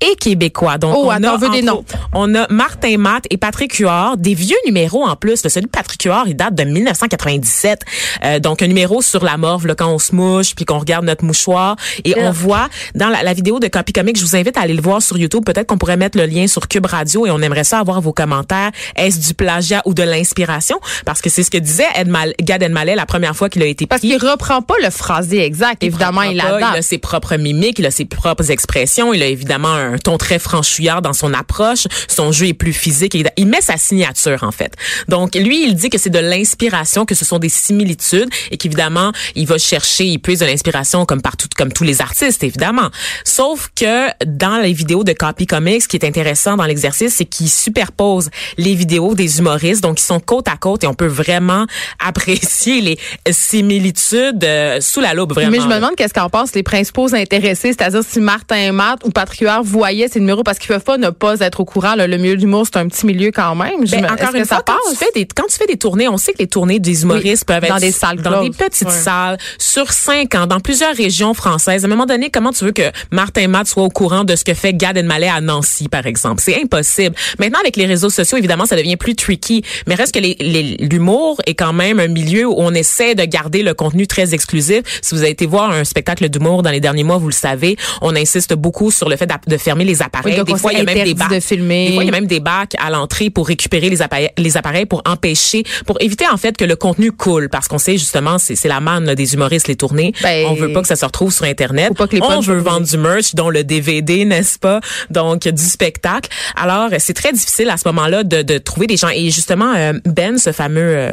et 0.00 0.14
québécois. 0.16 0.78
Donc, 0.78 0.94
Oh, 0.96 1.06
on 1.06 1.10
attends, 1.10 1.28
a, 1.30 1.34
on 1.34 1.38
veut 1.38 1.48
des 1.50 1.62
noms. 1.62 1.84
On 2.12 2.34
a 2.34 2.46
Martin 2.52 2.96
Matt 2.98 3.24
et 3.30 3.36
Patrick 3.36 3.74
Huard, 3.74 4.16
des 4.16 4.34
vieux 4.34 4.56
numéros 4.66 5.04
en 5.04 5.16
plus. 5.16 5.42
Le 5.44 5.50
celui 5.50 5.66
de 5.66 5.70
Patrick 5.70 6.02
Huard, 6.04 6.28
il 6.28 6.34
date 6.36 6.54
de 6.54 6.64
1997. 6.64 7.82
Euh, 8.24 8.38
donc, 8.38 8.62
un 8.62 8.66
numéro 8.66 9.02
sur 9.02 9.24
la 9.24 9.36
morve, 9.36 9.66
là, 9.66 9.74
quand 9.74 9.88
on 9.92 9.98
se 9.98 10.14
mouche, 10.14 10.54
puis 10.54 10.64
qu'on 10.64 10.78
regarde 10.78 11.04
notre 11.04 11.24
mouchoir. 11.24 11.76
Et 12.04 12.14
on 12.18 12.30
voit 12.30 12.68
dans 12.94 13.08
la, 13.08 13.22
la 13.22 13.32
vidéo 13.34 13.58
de 13.60 13.68
Copy 13.68 13.92
Comic, 13.92 14.18
je 14.18 14.24
vous 14.24 14.36
invite 14.36 14.56
à 14.56 14.60
aller 14.62 14.74
le 14.74 14.82
voir 14.82 15.02
sur 15.02 15.18
YouTube. 15.18 15.44
Peut-être 15.44 15.66
qu'on 15.66 15.78
pourrait 15.78 15.96
mettre 15.96 16.18
le 16.18 16.26
lien 16.26 16.46
sur 16.46 16.68
Cube 16.68 16.86
Radio 16.86 17.26
et 17.26 17.30
on 17.30 17.40
aimerait 17.40 17.64
ça 17.64 17.78
avoir 17.78 18.00
vos 18.00 18.12
commentaires. 18.12 18.70
Est-ce 18.96 19.18
du 19.18 19.34
plagiat 19.34 19.82
ou 19.84 19.94
de 19.94 20.02
l'inspiration? 20.02 20.78
Parce 21.04 21.20
que 21.20 21.30
c'est 21.30 21.42
ce 21.42 21.50
que 21.50 21.58
disait 21.58 21.86
Ed 21.94 22.08
Mal- 22.08 22.34
Gad 22.40 22.62
Elmaleh 22.62 22.94
la 22.94 23.06
première 23.06 23.34
fois 23.36 23.48
qu'il 23.48 23.62
a 23.62 23.66
été 23.66 23.86
Parce 23.86 24.00
pris. 24.00 24.10
qu'il 24.10 24.18
reprend 24.26 24.62
pas 24.62 24.74
le 24.82 24.90
phrasé 24.90 25.40
exact. 25.44 25.82
Évidemment, 25.82 26.22
il 26.22 26.38
pas, 26.38 26.58
Il 26.74 26.78
a 26.78 26.82
ses 26.82 26.98
propres 26.98 27.36
mimiques, 27.36 27.78
il 27.78 27.86
a 27.86 27.90
ses 27.90 28.04
propres 28.04 28.50
expressions, 28.50 29.12
il 29.14 29.22
a 29.22 29.26
évidemment 29.26 29.68
un 29.72 29.87
ton 29.96 30.18
très 30.18 30.38
franchouillard 30.38 31.02
dans 31.02 31.12
son 31.12 31.32
approche, 31.34 31.86
son 32.08 32.32
jeu 32.32 32.48
est 32.48 32.54
plus 32.54 32.72
physique, 32.72 33.14
et 33.14 33.24
il 33.36 33.46
met 33.46 33.60
sa 33.60 33.76
signature 33.76 34.42
en 34.42 34.52
fait. 34.52 34.74
Donc 35.08 35.34
lui, 35.34 35.64
il 35.64 35.74
dit 35.74 35.90
que 35.90 35.98
c'est 35.98 36.10
de 36.10 36.18
l'inspiration, 36.18 37.04
que 37.04 37.14
ce 37.14 37.24
sont 37.24 37.38
des 37.38 37.48
similitudes 37.48 38.28
et 38.50 38.56
qu'évidemment, 38.56 39.12
il 39.34 39.46
va 39.46 39.58
chercher, 39.58 40.04
il 40.04 40.18
puise 40.18 40.40
de 40.40 40.46
l'inspiration 40.46 41.04
comme 41.06 41.22
partout 41.22 41.48
comme 41.56 41.72
tous 41.72 41.84
les 41.84 42.00
artistes 42.00 42.42
évidemment. 42.42 42.90
Sauf 43.24 43.70
que 43.74 44.08
dans 44.26 44.58
les 44.58 44.72
vidéos 44.72 45.04
de 45.04 45.12
Copy 45.12 45.46
Comics, 45.46 45.82
ce 45.82 45.88
qui 45.88 45.96
est 45.96 46.06
intéressant 46.06 46.56
dans 46.56 46.64
l'exercice, 46.64 47.14
c'est 47.16 47.24
qu'il 47.24 47.48
superpose 47.48 48.30
les 48.56 48.74
vidéos 48.74 49.14
des 49.14 49.38
humoristes, 49.38 49.82
donc 49.82 50.00
ils 50.00 50.04
sont 50.04 50.20
côte 50.20 50.48
à 50.48 50.56
côte 50.56 50.84
et 50.84 50.86
on 50.86 50.94
peut 50.94 51.06
vraiment 51.06 51.66
apprécier 52.04 52.80
les 52.80 52.98
similitudes 53.30 54.44
euh, 54.44 54.80
sous 54.80 55.00
la 55.00 55.14
loupe 55.14 55.32
vraiment. 55.32 55.50
Mais 55.50 55.60
je 55.60 55.66
me 55.66 55.74
demande 55.74 55.96
qu'est-ce 55.96 56.14
qu'en 56.14 56.28
pensent 56.28 56.54
les 56.54 56.62
principaux 56.62 57.14
intéressés, 57.14 57.72
c'est-à-dire 57.72 58.02
si 58.06 58.20
Martin 58.20 58.72
Matt 58.72 59.00
ou 59.04 59.10
Patrick 59.10 59.40
Huard 59.40 59.62
voyaient 59.78 60.08
ces 60.08 60.20
numéros 60.20 60.42
parce 60.42 60.58
qu'ils 60.58 60.68
peuvent 60.68 60.82
pas 60.84 60.98
ne 60.98 61.10
pas 61.10 61.38
être 61.40 61.60
au 61.60 61.64
courant. 61.64 61.94
là. 61.94 62.06
Le 62.06 62.16
milieu 62.16 62.36
de 62.36 62.40
l'humour, 62.40 62.64
c'est 62.66 62.78
un 62.78 62.88
petit 62.88 63.06
milieu 63.06 63.30
quand 63.30 63.54
même. 63.54 63.84
Ben, 63.90 64.04
encore 64.04 64.34
une 64.34 64.44
fois, 64.44 64.56
ça 64.58 64.62
quand 64.66 64.74
tu, 64.90 64.96
fais 64.96 65.10
des, 65.14 65.26
quand 65.26 65.44
tu 65.48 65.56
fais 65.56 65.66
des 65.66 65.76
tournées, 65.76 66.08
on 66.08 66.16
sait 66.16 66.32
que 66.32 66.38
les 66.38 66.46
tournées 66.48 66.78
des 66.80 67.02
humoristes 67.02 67.44
Oui, 67.48 67.54
peuvent 67.54 67.64
être 67.64 67.74
dans 67.74 67.80
des 67.80 67.92
salles 67.92 68.20
dans 68.20 68.42
des 68.42 68.50
petites 68.50 68.90
salles 68.90 69.38
sur 69.58 69.92
cinq 69.92 70.34
ans, 70.34 70.46
dans 70.46 70.60
plusieurs 70.60 70.94
régions 70.94 71.34
françaises. 71.34 71.84
À 71.84 71.86
un 71.86 71.90
moment 71.90 72.06
donné, 72.06 72.30
comment 72.30 72.52
tu 72.52 72.64
veux 72.64 72.72
que 72.72 72.90
Martin 73.12 73.48
Matt 73.48 73.66
soit 73.68 73.82
au 73.84 73.88
courant 73.90 74.24
de 74.24 74.34
ce 74.36 74.44
que 74.44 74.54
fait 74.54 74.72
Gad 74.74 74.96
Elmaleh 74.96 75.28
à 75.28 75.40
Nancy, 75.40 75.88
par 75.88 76.06
exemple? 76.06 76.42
C'est 76.44 76.60
impossible. 76.60 77.14
Maintenant, 77.38 77.60
avec 77.60 77.76
les 77.76 77.86
réseaux 77.86 78.10
sociaux, 78.10 78.36
évidemment, 78.38 78.66
ça 78.66 78.76
devient 78.76 78.96
plus 78.96 79.14
tricky. 79.14 79.62
Mais 79.86 79.94
reste 79.94 80.14
que 80.14 80.20
les- 80.20 80.36
les- 80.40 80.76
l'humour 80.78 81.40
est 81.46 81.54
quand 81.54 81.72
même 81.72 82.00
un 82.00 82.08
milieu 82.08 82.46
où 82.46 82.54
on 82.58 82.72
essaie 82.74 83.14
de 83.14 83.24
garder 83.24 83.62
le 83.62 83.74
contenu 83.74 84.06
très 84.06 84.34
exclusif. 84.34 84.82
Si 85.02 85.14
vous 85.14 85.22
avez 85.22 85.30
été 85.30 85.46
voir 85.46 85.70
un 85.70 85.84
spectacle 85.84 86.28
d'humour 86.28 86.62
dans 86.62 86.70
les 86.70 86.80
derniers 86.80 87.04
mois, 87.04 87.18
vous 87.18 87.28
le 87.28 87.32
savez, 87.32 87.76
on 88.02 88.14
insiste 88.16 88.54
beaucoup 88.54 88.90
sur 88.90 89.08
le 89.08 89.16
fait 89.16 89.26
de 89.46 89.56
fermer 89.68 89.84
les 89.84 90.00
appareils. 90.02 90.34
Oui, 90.38 90.44
des 90.44 90.58
fois, 90.58 90.72
il 90.72 90.78
y 90.78 90.80
a 90.80 90.84
même 90.84 91.04
des 91.04 91.14
bacs. 91.14 91.30
de 91.30 91.40
filmer. 91.40 91.88
Des 91.88 91.94
fois, 91.94 92.04
il 92.04 92.06
y 92.06 92.08
a 92.08 92.12
même 92.12 92.26
des 92.26 92.40
bacs 92.40 92.74
à 92.78 92.88
l'entrée 92.88 93.28
pour 93.28 93.46
récupérer 93.48 93.90
les 93.90 94.00
appareils, 94.00 94.30
les 94.38 94.56
appareils 94.56 94.86
pour 94.86 95.02
empêcher, 95.04 95.62
pour 95.86 96.00
éviter 96.00 96.24
en 96.26 96.38
fait 96.38 96.56
que 96.56 96.64
le 96.64 96.74
contenu 96.74 97.12
coule, 97.12 97.50
parce 97.50 97.68
qu'on 97.68 97.78
sait 97.78 97.98
justement 97.98 98.38
c'est 98.38 98.56
c'est 98.56 98.68
la 98.68 98.80
manne 98.80 99.04
là, 99.04 99.14
des 99.14 99.34
humoristes 99.34 99.68
les 99.68 99.76
tournées. 99.76 100.12
Ben, 100.22 100.46
on 100.46 100.54
veut 100.54 100.72
pas 100.72 100.80
que 100.80 100.88
ça 100.88 100.96
se 100.96 101.04
retrouve 101.04 101.32
sur 101.32 101.44
internet. 101.44 101.94
pas 101.96 102.06
que 102.06 102.16
les 102.16 102.22
on 102.22 102.40
veut 102.40 102.58
vendre 102.58 102.86
du 102.86 102.96
merch, 102.96 103.34
dont 103.34 103.50
le 103.50 103.62
DVD, 103.64 104.24
n'est-ce 104.24 104.58
pas? 104.58 104.80
Donc 105.10 105.46
du 105.46 105.62
spectacle. 105.62 106.30
Alors 106.56 106.88
c'est 106.98 107.14
très 107.14 107.32
difficile 107.32 107.68
à 107.68 107.76
ce 107.76 107.86
moment-là 107.88 108.24
de, 108.24 108.42
de 108.42 108.58
trouver 108.58 108.86
des 108.86 108.96
gens. 108.96 109.08
Et 109.08 109.30
justement 109.30 109.74
euh, 109.76 109.92
Ben, 110.04 110.38
ce 110.38 110.52
fameux 110.52 110.80
euh, 110.80 111.12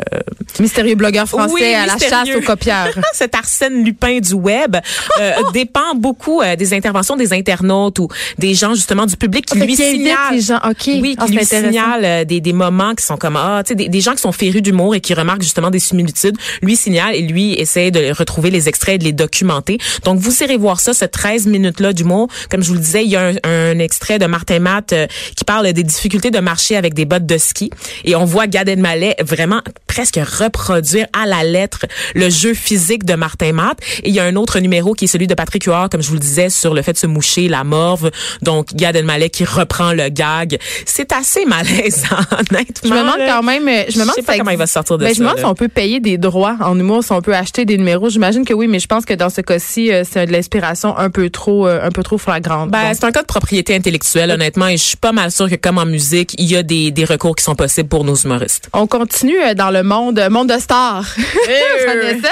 Mystérieux 0.60 0.96
blogueur 0.96 1.28
français 1.28 1.54
oui, 1.54 1.74
à 1.74 1.86
la 1.86 1.98
chasse 1.98 2.30
aux 2.36 2.42
copieurs. 2.42 2.94
Cet 3.14 3.36
Arsène 3.36 3.84
Lupin 3.84 4.20
du 4.20 4.34
web 4.34 4.78
euh, 5.20 5.32
dépend 5.54 5.96
beaucoup 5.96 6.42
euh, 6.42 6.56
des 6.56 6.74
interventions 6.74 7.16
des 7.18 7.34
internautes 7.34 8.00
ou 8.00 8.08
des 8.38 8.45
gens 8.54 8.74
justement 8.76 9.06
du 9.06 9.16
public 9.18 9.46
qui 9.46 9.58
lui 9.60 9.76
signalent. 9.76 10.40
gens. 10.40 10.60
OK. 10.70 10.90
Oui, 11.02 11.16
Ah, 11.18 11.26
qui 11.26 11.34
c'est 11.46 11.62
lui 11.62 11.68
signalent 11.70 12.06
euh, 12.06 12.26
des, 12.26 12.42
des 12.42 12.54
moments 12.54 12.94
qui 12.96 13.04
sont 13.06 13.18
comme 13.18 13.36
ah, 13.36 13.62
tu 13.66 13.70
sais 13.70 13.76
des, 13.76 13.90
des 13.90 14.02
gens 14.02 14.14
qui 14.14 14.22
sont 14.22 14.32
férus 14.32 14.62
d'humour 14.62 14.96
et 14.96 15.02
qui 15.02 15.14
remarquent 15.14 15.42
justement 15.42 15.70
des 15.72 15.80
similitudes, 15.80 16.38
lui 16.62 16.76
signale 16.76 17.16
et 17.16 17.22
lui 17.22 17.54
essaie 17.54 17.92
de 17.92 18.12
retrouver 18.18 18.52
les 18.52 18.68
extraits 18.70 18.96
et 18.96 18.98
de 19.00 19.04
les 19.04 19.14
documenter. 19.14 19.78
Donc 20.04 20.20
vous 20.20 20.44
irez 20.44 20.58
voir 20.58 20.80
ça 20.80 20.94
ce 20.94 21.06
13 21.06 21.48
minutes 21.48 21.80
là 21.80 21.94
d'humour. 21.94 22.28
Comme 22.50 22.62
je 22.64 22.68
vous 22.70 22.76
le 22.76 22.80
disais, 22.80 23.04
il 23.04 23.10
y 23.10 23.16
a 23.16 23.28
un, 23.28 23.34
un 23.44 23.80
extrait 23.80 24.20
de 24.20 24.26
Martin 24.26 24.60
Matt 24.60 24.94
euh, 24.94 25.08
qui 25.36 25.44
parle 25.46 25.72
des 25.74 25.84
difficultés 25.84 26.32
de 26.32 26.40
marcher 26.40 26.76
avec 26.76 26.94
des 26.94 27.06
bottes 27.06 27.26
de 27.26 27.38
ski 27.38 27.70
et 28.04 28.16
on 28.16 28.26
voit 28.26 28.48
Gad 28.48 28.70
Elmaleh 28.70 29.16
vraiment 29.24 29.62
presque 29.88 30.20
reproduire 30.24 31.08
à 31.14 31.26
la 31.26 31.44
lettre 31.44 31.86
le 32.16 32.30
jeu 32.30 32.54
physique 32.54 33.06
de 33.06 33.16
Martin 33.16 33.54
Matt. 33.54 33.78
Et 34.04 34.10
il 34.10 34.16
y 34.16 34.20
a 34.20 34.24
un 34.24 34.36
autre 34.36 34.60
numéro 34.60 34.94
qui 34.94 35.06
est 35.06 35.08
celui 35.08 35.28
de 35.28 35.34
Patrick 35.34 35.64
Huard, 35.64 35.90
comme 35.90 36.02
je 36.02 36.08
vous 36.10 36.14
le 36.16 36.20
disais, 36.20 36.50
sur 36.50 36.74
le 36.74 36.82
fait 36.82 36.94
de 36.94 36.98
se 36.98 37.08
moucher, 37.08 37.48
la 37.48 37.64
morve. 37.64 38.12
Donc, 38.42 38.74
Gad 38.74 38.96
Elmaleh 38.96 39.30
qui 39.30 39.46
reprend 39.46 39.94
le 39.94 40.10
gag. 40.10 40.58
C'est 40.86 41.12
assez 41.14 41.46
malaisant, 41.48 42.08
honnêtement. 42.32 42.66
Je 42.84 42.90
me 42.90 43.00
demande 43.00 43.20
quand 43.28 43.44
même, 43.44 43.68
euh, 43.68 43.84
je 43.90 43.96
me 43.98 44.02
demande 44.02 44.16
sais 44.16 44.22
si 44.22 44.26
pas 44.26 44.34
ça 44.34 44.38
comment 44.40 44.52
il 44.52 44.58
va 44.58 44.68
sortir 44.68 44.98
de 44.98 45.06
Ben, 45.06 45.10
ça. 45.10 45.16
je 45.16 45.20
me 45.20 45.26
demande 45.26 45.40
si 45.40 45.46
on 45.46 45.56
peut 45.56 45.68
payer 45.68 46.00
des 46.00 46.18
droits 46.18 46.58
en 46.62 46.78
humour, 46.78 47.04
si 47.04 47.12
on 47.12 47.22
peut 47.22 47.36
acheter 47.36 47.66
des 47.66 47.78
numéros. 47.78 48.10
J'imagine 48.10 48.46
que 48.46 48.54
oui, 48.54 48.68
mais 48.68 48.80
je 48.80 48.88
pense 48.88 49.06
que 49.06 49.14
dans 49.14 49.30
ce 49.30 49.42
cas-ci, 49.42 49.92
euh, 49.92 50.04
c'est 50.10 50.26
de 50.26 50.32
l'inspiration 50.32 50.98
un 50.98 51.10
peu 51.10 51.30
trop, 51.30 51.68
euh, 51.68 51.80
un 51.84 51.92
peu 51.92 52.04
trop 52.04 52.18
flagrante. 52.18 52.70
Ben, 52.72 52.94
c'est 52.94 53.06
un 53.06 53.12
cas 53.12 53.22
de 53.22 53.28
propriété 53.28 53.76
intellectuelle, 53.76 54.32
honnêtement, 54.32 54.68
et 54.68 54.78
je 54.78 54.84
suis 54.84 54.98
pas 54.98 55.12
mal 55.12 55.32
sûre 55.32 55.50
que 55.50 55.56
comme 55.56 55.78
en 55.78 55.86
musique, 55.86 56.36
il 56.38 56.50
y 56.50 56.56
a 56.56 56.64
des, 56.64 56.92
des 56.92 57.06
recours 57.06 57.36
qui 57.36 57.44
sont 57.44 57.56
possibles 57.56 57.90
pour 57.90 58.04
nos 58.04 58.16
humoristes. 58.16 58.70
On 58.74 58.88
continue 58.88 59.36
dans 59.56 59.72
le 59.72 59.84
monde, 59.84 60.22
monde 60.30 60.50
de 60.50 60.60
stars. 60.60 61.06
Vanessa. 61.86 62.30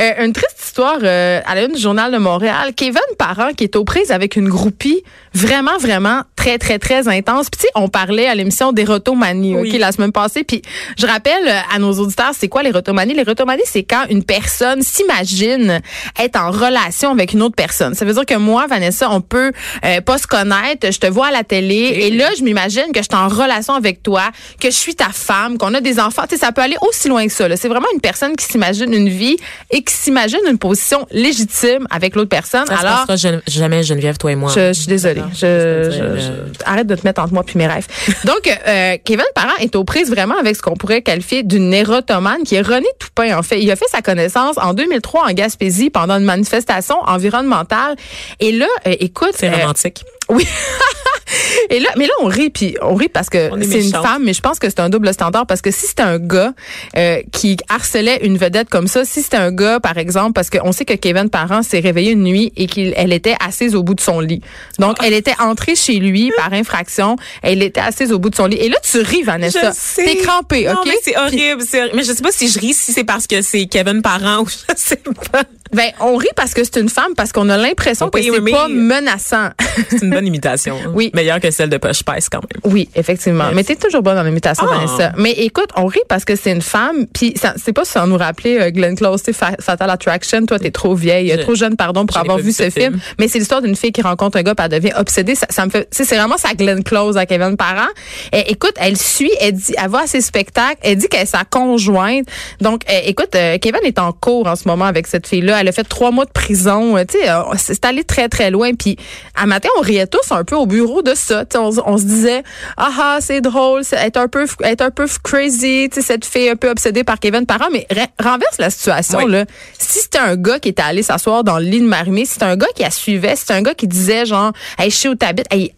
Euh, 0.00 0.24
une 0.24 0.32
triste 0.32 0.65
histoire 0.76 0.98
euh, 1.04 1.40
à 1.46 1.54
la 1.54 1.64
une 1.64 1.72
du 1.72 1.80
Journal 1.80 2.12
de 2.12 2.18
Montréal. 2.18 2.74
Kevin 2.76 3.00
Parent, 3.18 3.54
qui 3.56 3.64
est 3.64 3.76
aux 3.76 3.84
prises 3.84 4.10
avec 4.10 4.36
une 4.36 4.50
groupie 4.50 5.02
vraiment, 5.32 5.78
vraiment 5.78 6.20
très, 6.36 6.58
très, 6.58 6.78
très 6.78 7.08
intense. 7.08 7.48
Puis, 7.50 7.60
tu 7.60 7.62
sais, 7.62 7.72
on 7.74 7.88
parlait 7.88 8.26
à 8.26 8.34
l'émission 8.34 8.72
d'érotomanie, 8.72 9.56
OK, 9.56 9.72
la 9.72 9.90
semaine 9.90 10.12
passée. 10.12 10.44
Puis, 10.44 10.62
je 10.98 11.06
rappelle 11.06 11.48
à 11.74 11.78
nos 11.78 11.92
auditeurs, 11.94 12.32
c'est 12.38 12.48
quoi 12.48 12.62
l'érotomanie? 12.62 13.14
L'érotomanie, 13.14 13.62
c'est 13.64 13.84
quand 13.84 14.04
une 14.10 14.22
personne 14.22 14.82
s'imagine 14.82 15.80
être 16.18 16.38
en 16.38 16.50
relation 16.50 17.10
avec 17.10 17.32
une 17.32 17.42
autre 17.42 17.56
personne. 17.56 17.94
Ça 17.94 18.04
veut 18.04 18.12
dire 18.12 18.26
que 18.26 18.36
moi, 18.36 18.66
Vanessa, 18.66 19.10
on 19.10 19.22
peut 19.22 19.52
euh, 19.84 20.00
pas 20.02 20.18
se 20.18 20.26
connaître, 20.26 20.92
je 20.92 20.98
te 20.98 21.06
vois 21.06 21.28
à 21.28 21.30
la 21.30 21.42
télé, 21.42 21.74
et, 21.74 22.10
là, 22.10 22.28
je 22.38 22.44
m'imagine 22.44 22.92
que 22.92 23.00
je 23.00 23.08
suis 23.10 23.16
en 23.16 23.28
relation 23.28 23.74
avec 23.74 24.02
toi, 24.02 24.24
que 24.60 24.68
je 24.68 24.76
suis 24.76 24.94
ta 24.94 25.08
femme, 25.08 25.56
qu'on 25.56 25.72
a 25.72 25.80
des 25.80 25.98
enfants. 25.98 26.24
Tu 26.28 26.36
sais, 26.36 26.44
ça 26.44 26.52
peut 26.52 26.62
aller 26.62 26.76
aussi 26.82 27.08
loin 27.08 27.26
que 27.26 27.32
ça. 27.32 27.44
C'est 27.56 27.68
vraiment 27.68 27.88
une 27.94 28.00
personne 28.00 28.36
qui 28.36 28.44
s'imagine 28.44 28.92
une 28.92 29.08
vie 29.08 29.36
et 29.70 29.82
qui 29.82 29.94
s'imagine 29.94 30.40
une 30.48 30.58
position 30.68 31.06
légitime 31.12 31.86
avec 31.90 32.16
l'autre 32.16 32.28
personne. 32.28 32.66
Ça 32.66 32.76
Alors, 32.76 33.06
jamais 33.46 33.82
Geneviève, 33.82 34.18
toi 34.18 34.32
et 34.32 34.34
moi. 34.34 34.50
Je, 34.54 34.72
suis 34.72 34.88
désolée. 34.88 35.22
Je, 35.32 36.32
arrête 36.64 36.86
de 36.86 36.94
te 36.94 37.06
mettre 37.06 37.20
entre 37.22 37.32
moi 37.32 37.44
puis 37.44 37.56
mes 37.58 37.66
rêves. 37.66 37.86
Donc, 38.24 38.48
euh, 38.66 38.96
Kevin 39.04 39.24
Parent 39.34 39.56
est 39.60 39.76
aux 39.76 39.84
prises 39.84 40.10
vraiment 40.10 40.36
avec 40.38 40.56
ce 40.56 40.62
qu'on 40.62 40.76
pourrait 40.76 41.02
qualifier 41.02 41.42
d'une 41.42 41.72
érotomane 41.72 42.42
qui 42.44 42.56
est 42.56 42.62
René 42.62 42.86
Toupin, 42.98 43.38
en 43.38 43.42
fait. 43.42 43.60
Il 43.60 43.70
a 43.70 43.76
fait 43.76 43.88
sa 43.88 44.02
connaissance 44.02 44.56
en 44.58 44.74
2003 44.74 45.28
en 45.28 45.32
Gaspésie 45.32 45.90
pendant 45.90 46.18
une 46.18 46.24
manifestation 46.24 46.96
environnementale. 47.06 47.96
Et 48.40 48.52
là, 48.52 48.66
euh, 48.86 48.94
écoute... 48.98 49.34
C'est 49.34 49.50
romantique. 49.50 50.04
Oui. 50.28 50.46
Et 51.70 51.80
là, 51.80 51.90
mais 51.96 52.06
là, 52.06 52.12
on 52.20 52.26
rit, 52.26 52.50
puis 52.50 52.76
on 52.82 52.94
rit 52.94 53.08
parce 53.08 53.28
que 53.30 53.50
c'est 53.62 53.84
une 53.84 53.92
femme, 53.92 54.22
mais 54.24 54.32
je 54.32 54.40
pense 54.40 54.58
que 54.58 54.68
c'est 54.68 54.80
un 54.80 54.88
double 54.88 55.12
standard 55.12 55.46
parce 55.46 55.60
que 55.60 55.70
si 55.70 55.86
c'était 55.86 56.02
un 56.02 56.18
gars 56.18 56.52
euh, 56.96 57.20
qui 57.32 57.56
harcelait 57.68 58.20
une 58.22 58.36
vedette 58.36 58.68
comme 58.68 58.86
ça, 58.86 59.04
si 59.04 59.22
c'était 59.22 59.36
un 59.36 59.52
gars, 59.52 59.80
par 59.80 59.98
exemple, 59.98 60.32
parce 60.32 60.50
qu'on 60.50 60.72
sait 60.72 60.84
que 60.84 60.94
Kevin 60.94 61.30
Parent 61.30 61.62
s'est 61.62 61.80
réveillé 61.80 62.12
une 62.12 62.22
nuit 62.22 62.52
et 62.56 62.66
qu'elle 62.66 63.12
était 63.12 63.36
assise 63.44 63.74
au 63.74 63.82
bout 63.82 63.94
de 63.94 64.00
son 64.00 64.20
lit. 64.20 64.40
Donc, 64.78 64.96
elle 65.04 65.12
était 65.12 65.34
entrée 65.40 65.74
chez 65.74 65.94
lui 65.94 66.30
par 66.36 66.52
infraction. 66.52 67.16
Elle 67.42 67.62
était 67.62 67.80
assise 67.80 68.12
au 68.12 68.18
bout 68.18 68.30
de 68.30 68.36
son 68.36 68.46
lit. 68.46 68.56
Et 68.56 68.68
là, 68.68 68.76
tu 68.82 68.98
ris, 68.98 69.22
Vanessa. 69.22 69.72
T'es 69.96 70.16
crampée, 70.16 70.68
OK? 70.68 70.76
mais 70.86 70.96
c'est 71.02 71.16
horrible, 71.16 71.62
Mais 71.94 72.02
je 72.02 72.12
sais 72.12 72.22
pas 72.22 72.32
si 72.32 72.48
je 72.48 72.58
ris, 72.58 72.74
si 72.74 72.92
c'est 72.92 73.04
parce 73.04 73.26
que 73.26 73.42
c'est 73.42 73.66
Kevin 73.66 74.02
Parent 74.02 74.42
ou 74.42 74.48
je 74.68 74.74
sais 74.76 75.00
pas. 75.32 75.42
Ben, 75.72 75.90
on 76.00 76.16
rit 76.16 76.28
parce 76.36 76.54
que 76.54 76.62
c'est 76.62 76.76
une 76.76 76.88
femme, 76.88 77.14
parce 77.16 77.32
qu'on 77.32 77.48
a 77.48 77.56
l'impression 77.56 78.08
que 78.08 78.22
c'est 78.22 78.50
pas 78.50 78.68
menaçant. 78.68 79.48
C'est 79.90 80.02
une 80.02 80.10
bonne 80.10 80.26
imitation. 80.26 80.76
Hein. 80.76 80.92
oui. 80.94 81.10
Meilleure 81.26 81.40
que 81.40 81.50
celle 81.50 81.70
de 81.70 81.76
Poche 81.76 81.98
Spice, 81.98 82.28
quand 82.28 82.40
même. 82.40 82.72
Oui, 82.72 82.88
effectivement. 82.94 83.46
Mais 83.52 83.64
t'es 83.64 83.74
toujours 83.74 84.02
bonne 84.02 84.14
dans 84.14 84.22
l'imitation, 84.22 84.64
ah. 84.70 84.76
Vanessa. 84.76 85.12
Mais 85.16 85.32
écoute, 85.32 85.70
on 85.74 85.86
rit 85.86 85.98
parce 86.08 86.24
que 86.24 86.36
c'est 86.36 86.52
une 86.52 86.62
femme, 86.62 87.06
puis 87.12 87.34
c'est 87.56 87.72
pas 87.72 87.84
sans 87.84 88.06
nous 88.06 88.16
rappeler 88.16 88.58
euh, 88.60 88.70
Glenn 88.70 88.94
Close, 88.94 89.22
Fatal 89.60 89.90
Attraction. 89.90 90.46
Toi, 90.46 90.60
t'es 90.60 90.70
trop 90.70 90.94
vieille, 90.94 91.36
trop 91.42 91.56
jeune, 91.56 91.76
pardon, 91.76 92.06
pour 92.06 92.16
avoir 92.16 92.38
vu, 92.38 92.52
ce 92.52 92.70
film. 92.70 93.00
Mais 93.18 93.26
c'est 93.26 93.40
l'histoire 93.40 93.60
d'une 93.60 93.74
fille 93.74 93.90
qui 93.90 94.02
rencontre 94.02 94.38
un 94.38 94.42
gars, 94.42 94.54
puis 94.54 94.64
elle 94.70 94.80
devient 94.80 94.94
obsédée. 94.96 95.34
Ça, 95.34 95.66
me 95.66 95.70
fait, 95.70 95.88
c'est 95.90 96.04
vraiment 96.14 96.36
sa 96.36 96.54
Glenn 96.54 96.84
Close 96.84 97.16
à 97.16 97.26
Kevin 97.26 97.56
Parent. 97.56 97.88
Et, 98.32 98.52
écoute, 98.52 98.74
elle 98.76 98.96
suit, 98.96 99.32
elle 99.40 99.54
dit, 99.54 99.74
elle 99.76 99.90
va 99.90 100.02
à 100.02 100.06
ses 100.06 100.20
spectacles, 100.20 100.78
elle 100.82 100.96
dit 100.96 101.08
qu'elle 101.08 101.22
est 101.22 101.26
sa 101.26 101.44
conjointe. 101.44 102.28
Donc, 102.60 102.82
euh, 102.88 103.00
écoute, 103.04 103.34
euh, 103.34 103.58
Kevin 103.58 103.80
est 103.82 103.98
en 103.98 104.12
cours 104.12 104.46
en 104.46 104.54
ce 104.54 104.68
moment 104.68 104.84
avec 104.84 105.08
cette 105.08 105.26
fille-là. 105.26 105.60
Elle 105.60 105.68
a 105.68 105.72
fait 105.72 105.84
trois 105.84 106.12
mois 106.12 106.24
de 106.24 106.30
prison. 106.30 106.96
Tu 107.04 107.18
sais, 107.18 107.28
c'est 107.56 107.84
allé 107.84 108.04
très, 108.04 108.28
très 108.28 108.52
loin. 108.52 108.74
Puis, 108.74 108.96
à 109.34 109.46
matin, 109.46 109.68
on 109.78 109.80
riait 109.80 110.06
tous 110.06 110.30
un 110.30 110.44
peu 110.44 110.54
au 110.54 110.66
bureau 110.66 111.02
de 111.02 111.14
ça. 111.16 111.44
On, 111.54 111.70
on, 111.84 111.98
se 111.98 112.04
disait, 112.04 112.42
ah, 112.76 112.90
ah 112.98 113.18
c'est 113.20 113.40
drôle, 113.40 113.84
c'est 113.84 113.96
être 113.96 114.16
un 114.16 114.28
peu, 114.28 114.46
être 114.62 114.82
un 114.82 114.90
peu 114.90 115.06
crazy, 115.22 115.88
cette 115.92 116.24
fille 116.24 116.48
un 116.48 116.56
peu 116.56 116.70
obsédée 116.70 117.04
par 117.04 117.18
Kevin 117.18 117.46
Parent. 117.46 117.68
Mais 117.72 117.86
renverse 118.22 118.58
la 118.58 118.70
situation, 118.70 119.26
là. 119.26 119.44
Si 119.78 120.00
c'était 120.00 120.18
un 120.18 120.36
gars 120.36 120.58
qui 120.58 120.68
était 120.68 120.82
allé 120.82 121.02
s'asseoir 121.02 121.44
dans 121.44 121.58
le 121.58 121.64
lit 121.64 121.80
de 121.80 121.86
Marimé, 121.86 122.24
si 122.24 122.34
c'était 122.34 122.44
un 122.44 122.56
gars 122.56 122.68
qui 122.74 122.82
la 122.82 122.90
suivait, 122.90 123.34
si 123.36 123.40
c'était 123.42 123.54
un 123.54 123.62
gars 123.62 123.74
qui 123.74 123.88
disait, 123.88 124.26
genre, 124.26 124.52
hey, 124.78 124.90
je 124.90 124.96
sais 124.96 125.08
où 125.08 125.14
t'habites, 125.14 125.52
hey, 125.52 125.72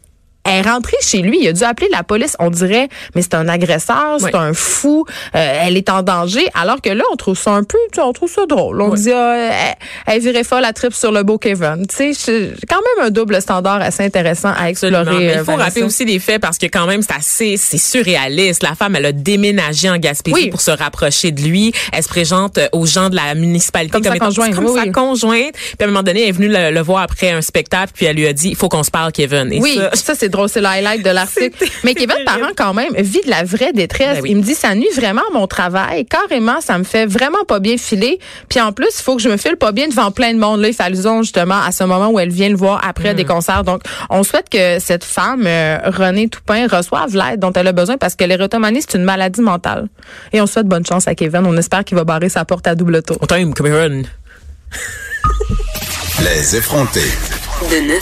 elle 0.44 0.66
est 0.66 0.70
rentrée 0.70 0.96
chez 1.02 1.18
lui. 1.18 1.38
Il 1.42 1.48
a 1.48 1.52
dû 1.52 1.62
appeler 1.64 1.88
la 1.92 2.02
police. 2.02 2.36
On 2.38 2.50
dirait, 2.50 2.88
mais 3.14 3.22
c'est 3.22 3.34
un 3.34 3.48
agresseur, 3.48 4.18
c'est 4.18 4.34
un 4.34 4.54
fou. 4.54 5.04
Euh, 5.34 5.58
elle 5.62 5.76
est 5.76 5.90
en 5.90 6.02
danger. 6.02 6.46
Alors 6.54 6.80
que 6.80 6.90
là, 6.90 7.04
on 7.12 7.16
trouve 7.16 7.38
ça 7.38 7.52
un 7.52 7.64
peu, 7.64 7.78
on 7.98 8.12
trouve 8.12 8.30
ça 8.30 8.46
drôle. 8.46 8.80
On 8.80 8.94
dit, 8.94 9.12
ah, 9.12 9.34
elle, 9.36 9.74
elle, 10.06 10.20
virait 10.20 10.44
folle 10.44 10.62
la 10.62 10.72
trip 10.72 10.94
sur 10.94 11.12
le 11.12 11.22
beau 11.22 11.38
Kevin. 11.38 11.86
Tu 11.88 12.14
sais, 12.14 12.52
quand 12.68 12.80
même 12.96 13.06
un 13.06 13.10
double 13.10 13.40
standard 13.42 13.80
assez 13.80 14.04
intéressant 14.04 14.52
à 14.56 14.70
explorer. 14.70 15.38
il 15.38 15.44
faut 15.44 15.56
rappeler 15.56 15.82
aussi 15.82 16.04
des 16.04 16.18
faits 16.18 16.40
parce 16.40 16.58
que 16.58 16.66
quand 16.66 16.86
même, 16.86 17.02
c'est 17.02 17.14
assez, 17.14 17.56
c'est 17.56 17.78
surréaliste. 17.78 18.62
La 18.62 18.74
femme, 18.74 18.96
elle 18.96 19.06
a 19.06 19.12
déménagé 19.12 19.90
en 19.90 19.98
Gaspésie 19.98 20.48
pour 20.48 20.60
se 20.60 20.70
rapprocher 20.70 21.30
de 21.30 21.42
lui. 21.42 21.72
Elle 21.92 22.02
se 22.02 22.08
présente 22.08 22.58
aux 22.72 22.86
gens 22.86 23.10
de 23.10 23.16
la 23.16 23.34
municipalité 23.34 23.92
comme, 23.92 24.04
sa 24.04 24.18
conjointe. 24.18 24.54
Comme 24.54 24.74
sa 24.74 24.86
conjointe. 24.90 25.52
Puis 25.52 25.76
à 25.80 25.84
un 25.84 25.88
moment 25.88 26.02
donné, 26.02 26.22
elle 26.22 26.28
est 26.28 26.32
venue 26.32 26.48
le, 26.48 26.80
voir 26.80 27.02
après 27.02 27.32
un 27.32 27.42
spectacle, 27.42 27.92
puis 27.94 28.06
elle 28.06 28.16
lui 28.16 28.26
a 28.26 28.32
dit, 28.32 28.50
il 28.50 28.56
faut 28.56 28.68
qu'on 28.68 28.82
se 28.82 28.90
parle, 28.90 29.12
Kevin. 29.12 29.52
Et 29.52 29.60
oui, 29.60 29.78
ça, 29.92 30.14
c'est 30.14 30.27
c'est 30.48 30.60
le 30.60 30.66
highlight 30.66 31.04
de 31.04 31.10
l'article. 31.10 31.64
Mais 31.84 31.94
Kevin 31.94 32.16
Parent, 32.24 32.50
quand 32.56 32.74
même, 32.74 32.92
vit 32.96 33.20
de 33.24 33.30
la 33.30 33.44
vraie 33.44 33.72
détresse. 33.72 34.20
Ben 34.22 34.26
il 34.26 34.36
me 34.36 34.42
dit, 34.42 34.54
ça 34.54 34.74
nuit 34.74 34.88
vraiment 34.94 35.22
à 35.30 35.32
mon 35.32 35.46
travail. 35.46 36.06
Carrément, 36.06 36.60
ça 36.60 36.78
me 36.78 36.84
fait 36.84 37.06
vraiment 37.06 37.44
pas 37.46 37.60
bien 37.60 37.76
filer. 37.76 38.18
Puis 38.48 38.60
en 38.60 38.72
plus, 38.72 38.88
il 38.98 39.02
faut 39.02 39.16
que 39.16 39.22
je 39.22 39.28
me 39.28 39.36
file 39.36 39.56
pas 39.56 39.72
bien 39.72 39.88
devant 39.88 40.10
plein 40.10 40.32
de 40.32 40.38
monde. 40.38 40.60
Là, 40.60 40.68
il 40.68 40.74
fallait 40.74 40.96
justement 41.20 41.60
à 41.60 41.72
ce 41.72 41.84
moment 41.84 42.08
où 42.08 42.18
elle 42.18 42.30
vient 42.30 42.48
le 42.48 42.56
voir 42.56 42.80
après 42.86 43.14
des 43.14 43.24
mm. 43.24 43.28
concerts. 43.28 43.64
Donc, 43.64 43.82
on 44.10 44.22
souhaite 44.22 44.48
que 44.48 44.78
cette 44.78 45.04
femme, 45.04 45.44
euh, 45.46 45.78
Renée 45.84 46.28
Toupin, 46.28 46.66
reçoive 46.66 47.14
l'aide 47.14 47.40
dont 47.40 47.52
elle 47.52 47.66
a 47.66 47.72
besoin 47.72 47.96
parce 47.96 48.14
que 48.14 48.24
l'érotomanie, 48.24 48.80
c'est 48.82 48.98
une 48.98 49.04
maladie 49.04 49.40
mentale. 49.40 49.88
Et 50.32 50.40
on 50.40 50.46
souhaite 50.46 50.66
bonne 50.66 50.84
chance 50.86 51.08
à 51.08 51.14
Kevin. 51.14 51.42
On 51.46 51.56
espère 51.56 51.84
qu'il 51.84 51.96
va 51.96 52.04
barrer 52.04 52.28
sa 52.28 52.44
porte 52.44 52.66
à 52.66 52.74
double 52.74 53.02
tour. 53.02 53.18
Kevin. 53.28 54.06
Les 56.20 56.56
effrontés. 56.56 57.12
De 57.70 58.00